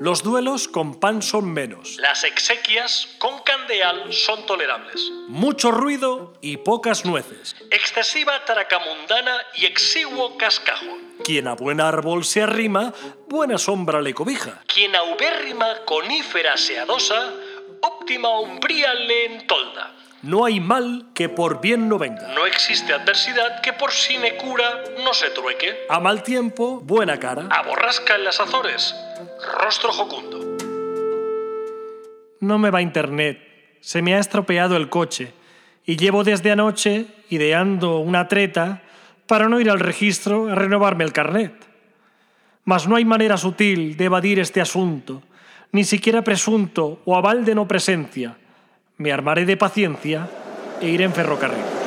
Los 0.01 0.23
duelos 0.23 0.67
con 0.67 0.99
pan 0.99 1.21
son 1.21 1.53
menos. 1.53 1.99
Las 1.99 2.25
exequias 2.25 3.07
con 3.19 3.41
candeal 3.41 4.11
son 4.11 4.47
tolerables. 4.47 5.11
Mucho 5.29 5.71
ruido 5.71 6.33
y 6.41 6.57
pocas 6.57 7.05
nueces. 7.05 7.55
Excesiva 7.71 8.43
tracamundana 8.47 9.37
y 9.57 9.67
exiguo 9.67 10.39
cascajo. 10.39 10.87
Quien 11.23 11.47
a 11.49 11.55
buen 11.55 11.83
árbol 11.83 12.25
se 12.25 12.41
arrima, 12.41 12.95
buena 13.29 13.59
sombra 13.59 14.01
le 14.01 14.15
cobija. 14.15 14.63
Quien 14.67 14.97
a 14.97 15.03
ubérrima 15.03 15.85
conífera 15.85 16.57
se 16.57 16.79
adosa, 16.79 17.35
óptima 17.83 18.41
umbría 18.41 18.95
le 18.95 19.27
entolda. 19.27 19.97
No 20.23 20.47
hay 20.47 20.61
mal 20.61 21.09
que 21.15 21.29
por 21.29 21.61
bien 21.61 21.91
no 21.91 21.99
venga. 21.99 22.29
No 22.29 22.47
existe 22.47 22.95
adversidad 22.95 23.61
que 23.61 23.75
por 23.75 23.93
sinecura 23.93 24.83
no 25.05 25.13
se 25.13 25.29
trueque. 25.29 25.87
A 25.91 26.01
mal 26.01 26.23
tiempo, 26.23 26.81
buena 26.81 27.19
cara. 27.19 27.49
A 27.51 27.63
borrasca 27.63 28.17
en 28.17 28.25
las 28.25 28.39
Azores, 28.39 28.95
rostro 29.59 29.93
jocundo. 29.93 30.57
No 32.41 32.59
me 32.59 32.71
va 32.71 32.83
internet. 32.83 33.39
Se 33.81 34.03
me 34.03 34.15
ha 34.15 34.19
estropeado 34.19 34.77
el 34.77 34.89
coche. 34.89 35.33
Y 35.85 35.97
llevo 35.97 36.25
desde 36.25 36.51
anoche 36.51 37.07
ideando 37.29 37.99
una 37.99 38.29
treta 38.29 38.83
para 39.27 39.49
no 39.49 39.61
ir 39.61 39.71
al 39.71 39.81
registro 39.81 40.49
a 40.49 40.55
renovarme 40.55 41.05
el 41.05 41.13
carnet. 41.13 41.55
Mas 42.65 42.87
no 42.87 42.97
hay 42.97 43.05
manera 43.05 43.37
sutil 43.37 43.97
de 43.97 44.05
evadir 44.05 44.39
este 44.39 44.61
asunto, 44.61 45.23
ni 45.73 45.85
siquiera 45.85 46.23
presunto 46.23 47.01
o 47.05 47.17
aval 47.17 47.45
de 47.45 47.55
no 47.55 47.67
presencia 47.67 48.37
me 49.01 49.13
armaré 49.13 49.47
de 49.47 49.57
paciencia 49.57 50.29
e 50.79 50.93
iré 50.93 51.09
en 51.09 51.17
ferrocarril. 51.17 51.80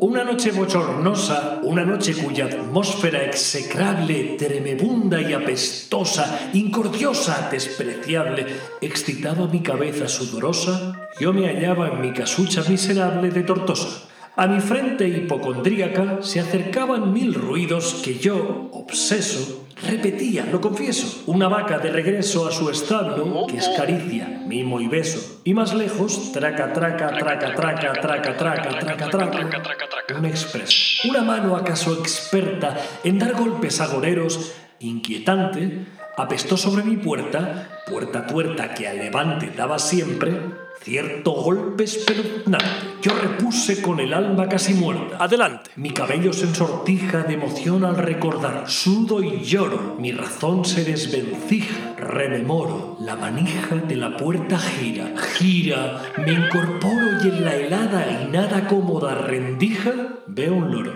Una 0.00 0.22
noche 0.22 0.52
bochornosa, 0.52 1.58
una 1.64 1.84
noche 1.84 2.14
cuya 2.14 2.44
atmósfera 2.44 3.24
execrable, 3.24 4.36
tremebunda 4.38 5.20
y 5.20 5.32
apestosa, 5.32 6.50
incordiosa, 6.52 7.48
despreciable, 7.50 8.46
excitaba 8.80 9.48
mi 9.48 9.60
cabeza 9.60 10.06
sudorosa, 10.06 11.08
yo 11.18 11.32
me 11.32 11.48
hallaba 11.48 11.88
en 11.88 12.00
mi 12.00 12.12
casucha 12.12 12.62
miserable 12.68 13.30
de 13.30 13.42
Tortosa. 13.42 14.06
A 14.36 14.46
mi 14.46 14.60
frente 14.60 15.08
hipocondríaca 15.08 16.18
se 16.20 16.38
acercaban 16.38 17.12
mil 17.12 17.34
ruidos 17.34 18.00
que 18.04 18.20
yo, 18.20 18.70
obseso, 18.72 19.66
repetía, 19.82 20.46
lo 20.50 20.60
confieso. 20.60 21.22
Una 21.26 21.48
vaca 21.48 21.78
de 21.78 21.90
regreso 21.90 22.46
a 22.46 22.52
su 22.52 22.70
establo, 22.70 23.46
que 23.46 23.58
es 23.58 23.68
caricia, 23.76 24.42
mimo 24.46 24.80
y 24.80 24.88
beso. 24.88 25.40
Y 25.44 25.54
más 25.54 25.74
lejos, 25.74 26.32
traca, 26.32 26.72
traca, 26.72 27.08
traca, 27.18 27.54
traca, 27.54 27.92
traca, 27.92 28.36
traca, 28.36 28.78
traca, 28.78 29.10
traca, 29.10 30.16
un 30.16 30.24
express. 30.24 31.04
Una 31.04 31.22
mano 31.22 31.56
acaso 31.56 31.92
experta 31.94 32.76
en 33.04 33.18
dar 33.18 33.34
golpes 33.34 33.80
agoreros, 33.80 34.52
inquietante, 34.80 35.86
apestó 36.16 36.56
sobre 36.56 36.82
mi 36.82 36.96
puerta, 36.96 37.82
puerta 37.88 38.26
tuerta 38.26 38.74
que 38.74 38.88
al 38.88 38.98
levante 38.98 39.52
daba 39.56 39.78
siempre, 39.78 40.67
cierto 40.82 41.32
golpe 41.32 41.84
espeluznante. 41.84 42.66
Yo 43.02 43.12
repuse 43.14 43.80
con 43.82 44.00
el 44.00 44.12
alma 44.12 44.48
casi 44.48 44.74
muerta. 44.74 45.16
Adelante. 45.22 45.70
Mi 45.76 45.90
cabello 45.90 46.32
se 46.32 46.46
ensortija 46.46 47.22
de 47.22 47.34
emoción 47.34 47.84
al 47.84 47.96
recordar. 47.96 48.68
Sudo 48.68 49.22
y 49.22 49.40
lloro. 49.40 49.96
Mi 49.98 50.12
razón 50.12 50.64
se 50.64 50.84
desvencija. 50.84 51.94
Rememoro. 51.96 52.96
La 53.00 53.16
manija 53.16 53.76
de 53.76 53.96
la 53.96 54.16
puerta 54.16 54.58
gira. 54.58 55.14
Gira. 55.34 56.02
Me 56.18 56.32
incorporo 56.32 57.22
y 57.22 57.28
en 57.28 57.44
la 57.44 57.54
helada 57.54 58.22
y 58.22 58.30
nada 58.30 58.66
cómoda 58.66 59.14
rendija 59.14 59.92
veo 60.26 60.54
un 60.54 60.70
loro. 60.70 60.92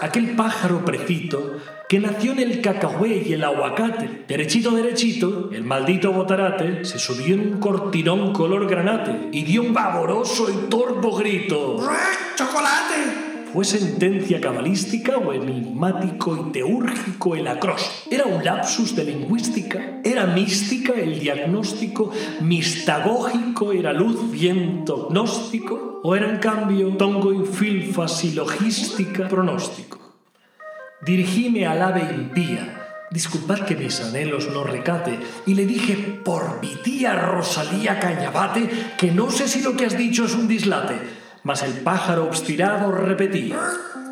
Aquel 0.00 0.36
pájaro 0.36 0.84
precito 0.84 1.56
que 1.88 1.98
nació 1.98 2.32
en 2.32 2.40
el 2.40 2.60
cacahué 2.60 3.24
y 3.26 3.32
el 3.32 3.42
aguacate. 3.42 4.24
Derechito, 4.28 4.72
derechito, 4.72 5.50
el 5.52 5.64
maldito 5.64 6.12
botarate 6.12 6.84
se 6.84 6.98
subió 6.98 7.34
en 7.34 7.54
un 7.54 7.60
cortinón 7.60 8.34
color 8.34 8.68
granate 8.68 9.30
y 9.32 9.42
dio 9.44 9.62
un 9.62 9.72
pavoroso 9.72 10.48
y 10.50 10.68
torvo 10.68 11.16
grito. 11.16 11.78
¡Chocolate! 12.36 13.28
¿Fue 13.50 13.64
sentencia 13.64 14.38
cabalística 14.38 15.16
o 15.16 15.32
enigmático 15.32 16.36
y 16.36 16.52
teúrgico 16.52 17.34
el 17.34 17.48
acros? 17.48 18.04
¿Era 18.10 18.26
un 18.26 18.44
lapsus 18.44 18.94
de 18.94 19.04
lingüística? 19.04 20.02
¿Era 20.04 20.26
mística 20.26 20.92
el 20.92 21.18
diagnóstico? 21.18 22.10
¿Mistagógico 22.42 23.72
era 23.72 23.94
luz, 23.94 24.30
viento, 24.30 25.08
gnóstico? 25.08 26.02
¿O 26.04 26.14
era 26.14 26.28
en 26.28 26.36
cambio 26.36 26.88
tongo 26.98 27.32
y 27.32 27.46
filfa 27.46 28.06
silogística 28.06 29.26
pronóstico? 29.26 29.97
Dirigíme 31.08 31.66
al 31.66 31.80
ave 31.80 32.02
impía. 32.02 33.06
Disculpad 33.10 33.60
que 33.60 33.74
mis 33.74 33.98
anhelos 34.02 34.50
no 34.52 34.62
recate. 34.62 35.18
Y 35.46 35.54
le 35.54 35.64
dije, 35.64 36.20
por 36.22 36.60
mi 36.60 36.76
tía 36.84 37.14
Rosalía 37.14 37.98
Cañabate, 37.98 38.68
que 38.98 39.10
no 39.10 39.30
sé 39.30 39.48
si 39.48 39.62
lo 39.62 39.74
que 39.74 39.86
has 39.86 39.96
dicho 39.96 40.26
es 40.26 40.34
un 40.34 40.46
dislate. 40.46 40.96
Mas 41.44 41.62
el 41.62 41.80
pájaro 41.80 42.24
obstinado 42.24 42.92
repetía. 42.92 43.58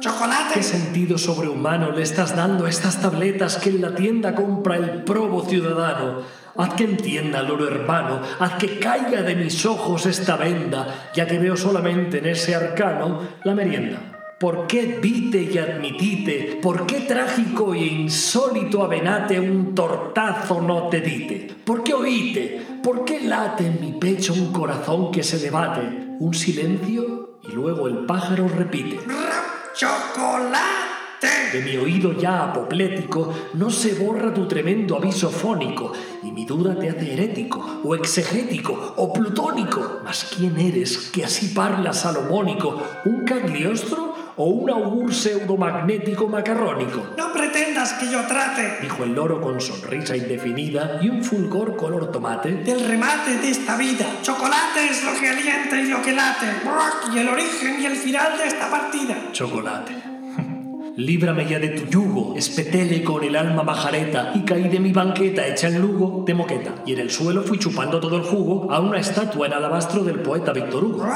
¡Chocolate! 0.01 0.55
¿Qué 0.55 0.63
sentido 0.63 1.19
sobrehumano 1.19 1.93
le 1.93 2.01
estás 2.01 2.35
dando 2.35 2.65
a 2.65 2.71
estas 2.71 2.99
tabletas 3.03 3.59
que 3.59 3.69
en 3.69 3.83
la 3.83 3.95
tienda 3.95 4.35
compra 4.35 4.77
el 4.77 5.03
probo 5.05 5.45
ciudadano? 5.45 6.23
Haz 6.57 6.73
que 6.77 6.85
entienda, 6.85 7.43
loro 7.43 7.69
hermano, 7.69 8.23
haz 8.39 8.55
que 8.55 8.79
caiga 8.79 9.21
de 9.21 9.37
mis 9.37 9.67
ojos 9.67 10.07
esta 10.07 10.37
venda, 10.39 11.11
ya 11.15 11.27
que 11.27 11.39
veo 11.39 11.59
solamente 11.59 12.21
en 12.21 12.27
ese 12.29 12.55
arcano 12.55 13.21
la 13.45 13.55
merienda. 13.55 14.16
¿Por 14.39 14.67
qué 14.67 14.99
vite 15.01 15.49
y 15.51 15.57
admitite? 15.57 16.59
¿Por 16.61 16.85
qué 16.87 17.01
trágico 17.01 17.73
e 17.73 17.87
insólito 17.87 18.83
avenate 18.83 19.41
un 19.41 19.75
tortazo 19.75 20.61
no 20.61 20.91
te 20.91 21.01
dite? 21.01 21.55
¿Por 21.65 21.83
qué 21.83 21.95
oíte? 21.95 22.61
¿Por 22.83 23.07
qué 23.07 23.21
late 23.21 23.67
en 23.67 23.81
mi 23.81 23.93
pecho 23.93 24.35
un 24.35 24.53
corazón 24.53 25.11
que 25.11 25.23
se 25.23 25.39
debate? 25.39 25.81
Un 26.21 26.35
silencio 26.35 27.39
y 27.45 27.53
luego 27.53 27.89
el 27.89 28.05
pájaro 28.05 28.47
repite. 28.47 29.01
¡Chocolate! 29.75 30.77
De 31.53 31.63
mi 31.63 31.79
oído 31.79 32.13
ya 32.13 32.45
apoplético 32.45 33.33
no 33.55 33.71
se 33.71 33.95
borra 33.95 34.35
tu 34.35 34.47
tremendo 34.47 34.97
aviso 34.97 35.31
fónico 35.31 35.93
y 36.23 36.31
mi 36.31 36.45
duda 36.45 36.79
te 36.79 36.91
hace 36.91 37.15
herético 37.15 37.81
o 37.83 37.95
exegético 37.95 38.95
o 38.99 39.13
plutónico. 39.15 40.01
Mas 40.05 40.31
¿quién 40.37 40.59
eres 40.61 40.99
que 41.11 41.25
así 41.25 41.55
parla 41.55 41.95
salomónico? 41.95 42.83
¿Un 43.07 43.25
cagliostro 43.25 44.16
o 44.37 44.45
un 44.45 44.71
augur 44.71 45.13
pseudomagnético 45.13 46.29
macarrónico? 46.29 47.15
No 47.17 47.33
pretendas 47.33 47.95
que 47.95 48.11
yo 48.11 48.21
trate 48.27 48.79
Dijo 48.83 49.05
el 49.05 49.15
loro 49.15 49.41
con 49.41 49.61
sonrisa 49.61 50.17
indefinida 50.17 50.99
y 51.03 51.09
un 51.09 51.23
fulgor 51.23 51.77
color 51.77 52.11
tomate. 52.13 52.53
del 52.53 52.87
remate 52.87 53.39
de 53.39 53.51
esta 53.51 53.77
vida. 53.77 54.07
Chocolate 54.23 54.89
es 54.91 55.05
lo 55.05 55.19
que 55.19 55.29
alienta 55.29 55.81
y 55.81 55.87
lo 55.87 56.03
que 56.03 56.13
late. 56.13 56.47
Y 57.15 57.19
el 57.19 57.29
origen 57.29 57.81
y 57.81 57.87
el 57.87 57.97
final 57.97 58.37
de 58.39 58.47
esta 58.47 58.71
partida. 58.71 59.17
Chocolate. 59.33 60.16
Líbrame 60.97 61.47
ya 61.47 61.59
de 61.59 61.69
tu 61.69 61.91
yugo, 61.91 62.35
espetele 62.39 63.05
con 63.05 63.23
el 63.23 63.37
alma 63.37 63.63
majareta 63.63 64.33
y 64.35 64.41
caí 64.47 64.69
de 64.69 64.81
mi 64.81 64.93
banqueta 64.93 65.47
hecha 65.47 65.69
en 65.69 65.83
Lugo 65.83 66.25
de 66.27 66.33
moqueta. 66.33 66.77
Y 66.87 66.95
en 66.95 67.01
el 67.01 67.11
suelo 67.11 67.43
fui 67.43 67.59
chupando 67.59 68.01
todo 68.01 68.17
el 68.17 68.23
jugo 68.23 68.73
a 68.73 68.81
una 68.81 68.99
estatua 68.99 69.47
en 69.47 69.53
alabastro 69.53 70.03
del 70.03 70.21
poeta 70.21 70.55
Víctor 70.55 70.85
Hugo. 70.85 71.07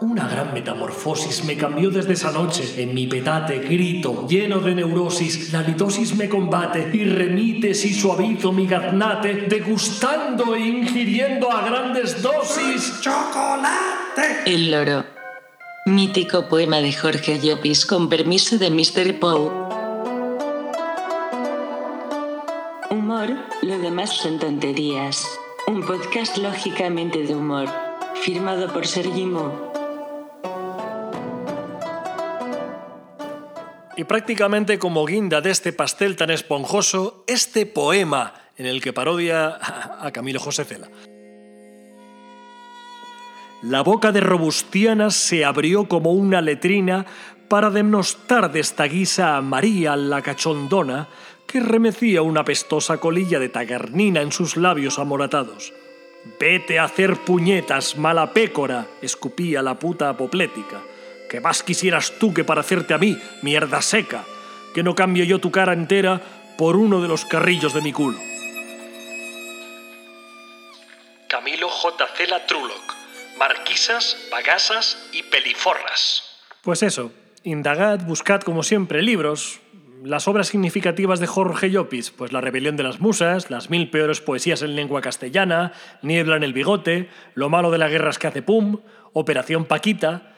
Una 0.00 0.28
gran 0.28 0.54
metamorfosis 0.54 1.44
me 1.44 1.56
cambió 1.56 1.90
desde 1.90 2.12
esa 2.12 2.30
noche. 2.30 2.80
En 2.80 2.94
mi 2.94 3.08
petate 3.08 3.58
grito, 3.58 4.28
lleno 4.28 4.60
de 4.60 4.76
neurosis, 4.76 5.52
la 5.52 5.62
litosis 5.62 6.16
me 6.16 6.28
combate 6.28 6.88
y 6.92 7.04
remite 7.04 7.74
si 7.74 7.92
suavizo 7.92 8.52
mi 8.52 8.68
gaznate, 8.68 9.46
degustando 9.48 10.54
e 10.54 10.60
ingiriendo 10.60 11.50
a 11.50 11.68
grandes 11.68 12.22
dosis. 12.22 13.00
¡Chocolate! 13.00 14.44
El 14.46 14.70
loro. 14.70 15.19
Mítico 15.90 16.46
poema 16.46 16.80
de 16.80 16.92
Jorge 16.92 17.40
Llopis 17.40 17.84
con 17.84 18.08
permiso 18.08 18.58
de 18.58 18.70
Mr. 18.70 19.18
Poe. 19.18 19.50
Humor, 22.90 23.30
lo 23.62 23.76
demás 23.80 24.10
son 24.10 24.38
tonterías. 24.38 25.26
Un 25.66 25.84
podcast 25.84 26.36
lógicamente 26.38 27.24
de 27.24 27.34
humor. 27.34 27.68
Firmado 28.22 28.72
por 28.72 28.86
Sergi 28.86 29.24
Mo. 29.24 29.72
Y 33.96 34.04
prácticamente 34.04 34.78
como 34.78 35.04
guinda 35.04 35.40
de 35.40 35.50
este 35.50 35.72
pastel 35.72 36.14
tan 36.14 36.30
esponjoso, 36.30 37.24
este 37.26 37.66
poema 37.66 38.34
en 38.56 38.66
el 38.66 38.80
que 38.80 38.92
parodia 38.92 39.58
a 39.60 40.08
Camilo 40.12 40.38
José 40.38 40.64
Cela. 40.64 40.88
La 43.62 43.82
boca 43.82 44.10
de 44.10 44.20
Robustiana 44.20 45.10
se 45.10 45.44
abrió 45.44 45.86
como 45.86 46.12
una 46.12 46.40
letrina 46.40 47.04
para 47.48 47.68
denostar 47.68 48.50
de 48.52 48.60
esta 48.60 48.84
guisa 48.84 49.36
a 49.36 49.42
María 49.42 49.96
la 49.96 50.22
cachondona, 50.22 51.08
que 51.46 51.60
remecía 51.60 52.22
una 52.22 52.42
pestosa 52.42 52.98
colilla 52.98 53.38
de 53.38 53.50
tagarnina 53.50 54.22
en 54.22 54.32
sus 54.32 54.56
labios 54.56 54.98
amoratados. 54.98 55.74
Vete 56.38 56.78
a 56.78 56.84
hacer 56.84 57.16
puñetas, 57.16 57.98
mala 57.98 58.32
pécora, 58.32 58.86
escupía 59.02 59.60
la 59.60 59.78
puta 59.78 60.08
apoplética. 60.08 60.80
Que 61.28 61.40
más 61.40 61.62
quisieras 61.62 62.14
tú 62.18 62.32
que 62.32 62.44
parecerte 62.44 62.94
a 62.94 62.98
mí, 62.98 63.18
mierda 63.42 63.82
seca, 63.82 64.24
que 64.74 64.82
no 64.82 64.94
cambio 64.94 65.24
yo 65.24 65.38
tu 65.38 65.50
cara 65.50 65.74
entera 65.74 66.22
por 66.56 66.76
uno 66.76 67.02
de 67.02 67.08
los 67.08 67.26
carrillos 67.26 67.74
de 67.74 67.82
mi 67.82 67.92
culo. 67.92 68.18
Camilo 71.28 71.68
J. 71.68 72.06
Cela 72.16 72.46
Truloc. 72.46 72.99
Marquisas, 73.40 74.28
bagasas 74.30 75.08
y 75.14 75.22
peliforras. 75.22 76.22
Pues 76.60 76.82
eso, 76.82 77.10
indagad, 77.42 78.00
buscad 78.00 78.42
como 78.42 78.62
siempre 78.62 79.02
libros, 79.02 79.60
las 80.04 80.28
obras 80.28 80.48
significativas 80.48 81.20
de 81.20 81.26
Jorge 81.26 81.70
Llopis, 81.70 82.10
pues 82.10 82.32
La 82.32 82.42
rebelión 82.42 82.76
de 82.76 82.82
las 82.82 83.00
musas, 83.00 83.50
Las 83.50 83.70
mil 83.70 83.88
peores 83.88 84.20
poesías 84.20 84.60
en 84.60 84.76
lengua 84.76 85.00
castellana, 85.00 85.72
Niebla 86.02 86.36
en 86.36 86.42
el 86.42 86.52
bigote, 86.52 87.08
Lo 87.34 87.48
malo 87.48 87.70
de 87.70 87.78
la 87.78 87.88
guerra 87.88 88.10
es 88.10 88.18
que 88.18 88.26
hace 88.26 88.42
pum, 88.42 88.80
Operación 89.14 89.64
Paquita, 89.64 90.34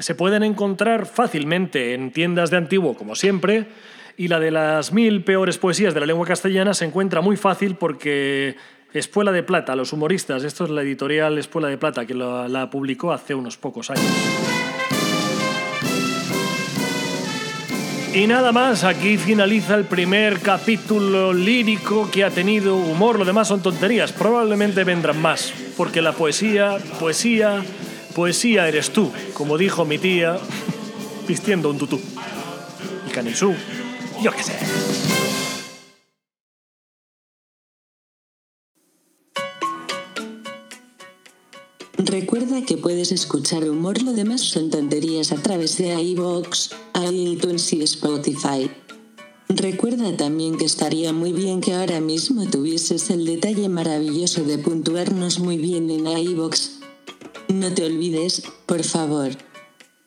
se 0.00 0.16
pueden 0.16 0.42
encontrar 0.42 1.06
fácilmente 1.06 1.94
en 1.94 2.10
tiendas 2.10 2.50
de 2.50 2.56
antiguo, 2.56 2.96
como 2.96 3.14
siempre, 3.14 3.68
y 4.16 4.26
la 4.26 4.40
de 4.40 4.50
las 4.50 4.92
mil 4.92 5.22
peores 5.22 5.56
poesías 5.56 5.94
de 5.94 6.00
la 6.00 6.06
lengua 6.06 6.26
castellana 6.26 6.74
se 6.74 6.84
encuentra 6.84 7.20
muy 7.20 7.36
fácil 7.36 7.76
porque 7.76 8.56
Espuela 8.92 9.30
de 9.30 9.44
Plata, 9.44 9.76
los 9.76 9.92
humoristas, 9.92 10.42
esto 10.42 10.64
es 10.64 10.70
la 10.70 10.82
editorial 10.82 11.38
Espuela 11.38 11.68
de 11.68 11.78
Plata 11.78 12.06
que 12.06 12.14
la, 12.14 12.48
la 12.48 12.70
publicó 12.70 13.12
hace 13.12 13.36
unos 13.36 13.56
pocos 13.56 13.90
años. 13.90 14.04
Y 18.12 18.26
nada 18.26 18.50
más, 18.50 18.82
aquí 18.82 19.16
finaliza 19.16 19.76
el 19.76 19.84
primer 19.84 20.40
capítulo 20.40 21.32
lírico 21.32 22.10
que 22.10 22.24
ha 22.24 22.30
tenido 22.30 22.74
humor, 22.74 23.16
lo 23.16 23.24
demás 23.24 23.46
son 23.46 23.62
tonterías, 23.62 24.10
probablemente 24.10 24.82
vendrán 24.82 25.22
más, 25.22 25.52
porque 25.76 26.02
la 26.02 26.10
poesía, 26.10 26.78
poesía, 26.98 27.62
poesía 28.16 28.66
eres 28.66 28.90
tú, 28.90 29.12
como 29.34 29.56
dijo 29.56 29.84
mi 29.84 29.98
tía, 29.98 30.36
vistiendo 31.28 31.70
un 31.70 31.78
tutú. 31.78 32.00
Y 33.08 33.12
Canisú, 33.12 33.54
yo 34.20 34.32
qué 34.32 34.42
sé. 34.42 35.19
Recuerda 42.04 42.62
que 42.62 42.78
puedes 42.78 43.12
escuchar 43.12 43.68
humor, 43.68 44.00
lo 44.00 44.14
demás 44.14 44.40
son 44.40 44.70
tonterías 44.70 45.32
a 45.32 45.36
través 45.36 45.76
de 45.76 46.02
iVoox, 46.02 46.70
iTunes 47.12 47.70
y 47.74 47.82
Spotify. 47.82 48.70
Recuerda 49.50 50.16
también 50.16 50.56
que 50.56 50.64
estaría 50.64 51.12
muy 51.12 51.32
bien 51.34 51.60
que 51.60 51.74
ahora 51.74 52.00
mismo 52.00 52.48
tuvieses 52.48 53.10
el 53.10 53.26
detalle 53.26 53.68
maravilloso 53.68 54.44
de 54.44 54.56
puntuarnos 54.56 55.40
muy 55.40 55.58
bien 55.58 55.90
en 55.90 56.06
iVoox. 56.06 56.70
No 57.48 57.70
te 57.74 57.84
olvides, 57.84 58.44
por 58.64 58.82
favor. 58.82 59.32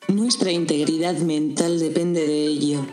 Nuestra 0.08 0.52
integridad 0.52 1.20
mental 1.20 1.78
depende 1.78 2.26
de 2.26 2.48
ello. 2.48 2.88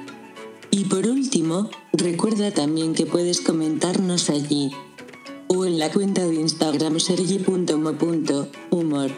Y 0.70 0.84
por 0.84 1.06
último, 1.06 1.70
recuerda 1.94 2.50
también 2.50 2.92
que 2.92 3.06
puedes 3.06 3.40
comentarnos 3.40 4.28
allí 4.28 4.70
o 5.52 5.66
en 5.66 5.80
la 5.80 5.90
cuenta 5.90 6.24
de 6.24 6.36
Instagram 6.36 7.00
sergi.mo.humor. 7.00 9.10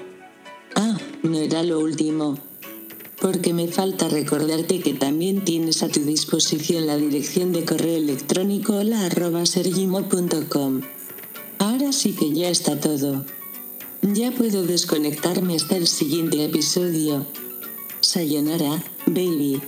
Ah, 0.74 0.98
no 1.22 1.38
era 1.38 1.62
lo 1.62 1.78
último. 1.78 2.38
Porque 3.20 3.52
me 3.52 3.68
falta 3.68 4.08
recordarte 4.08 4.80
que 4.80 4.94
también 4.94 5.44
tienes 5.44 5.82
a 5.82 5.88
tu 5.88 6.00
disposición 6.00 6.86
la 6.86 6.96
dirección 6.96 7.52
de 7.52 7.66
correo 7.66 7.98
electrónico 7.98 8.76
hola 8.76 9.04
arroba 9.04 9.44
sergimo.com. 9.44 10.80
Ahora 11.58 11.92
sí 11.92 12.12
que 12.12 12.32
ya 12.32 12.48
está 12.48 12.80
todo. 12.80 13.26
Ya 14.00 14.30
puedo 14.30 14.62
desconectarme 14.62 15.56
hasta 15.56 15.76
el 15.76 15.86
siguiente 15.86 16.42
episodio. 16.42 17.26
Sayonara, 18.00 18.82
baby. 19.06 19.60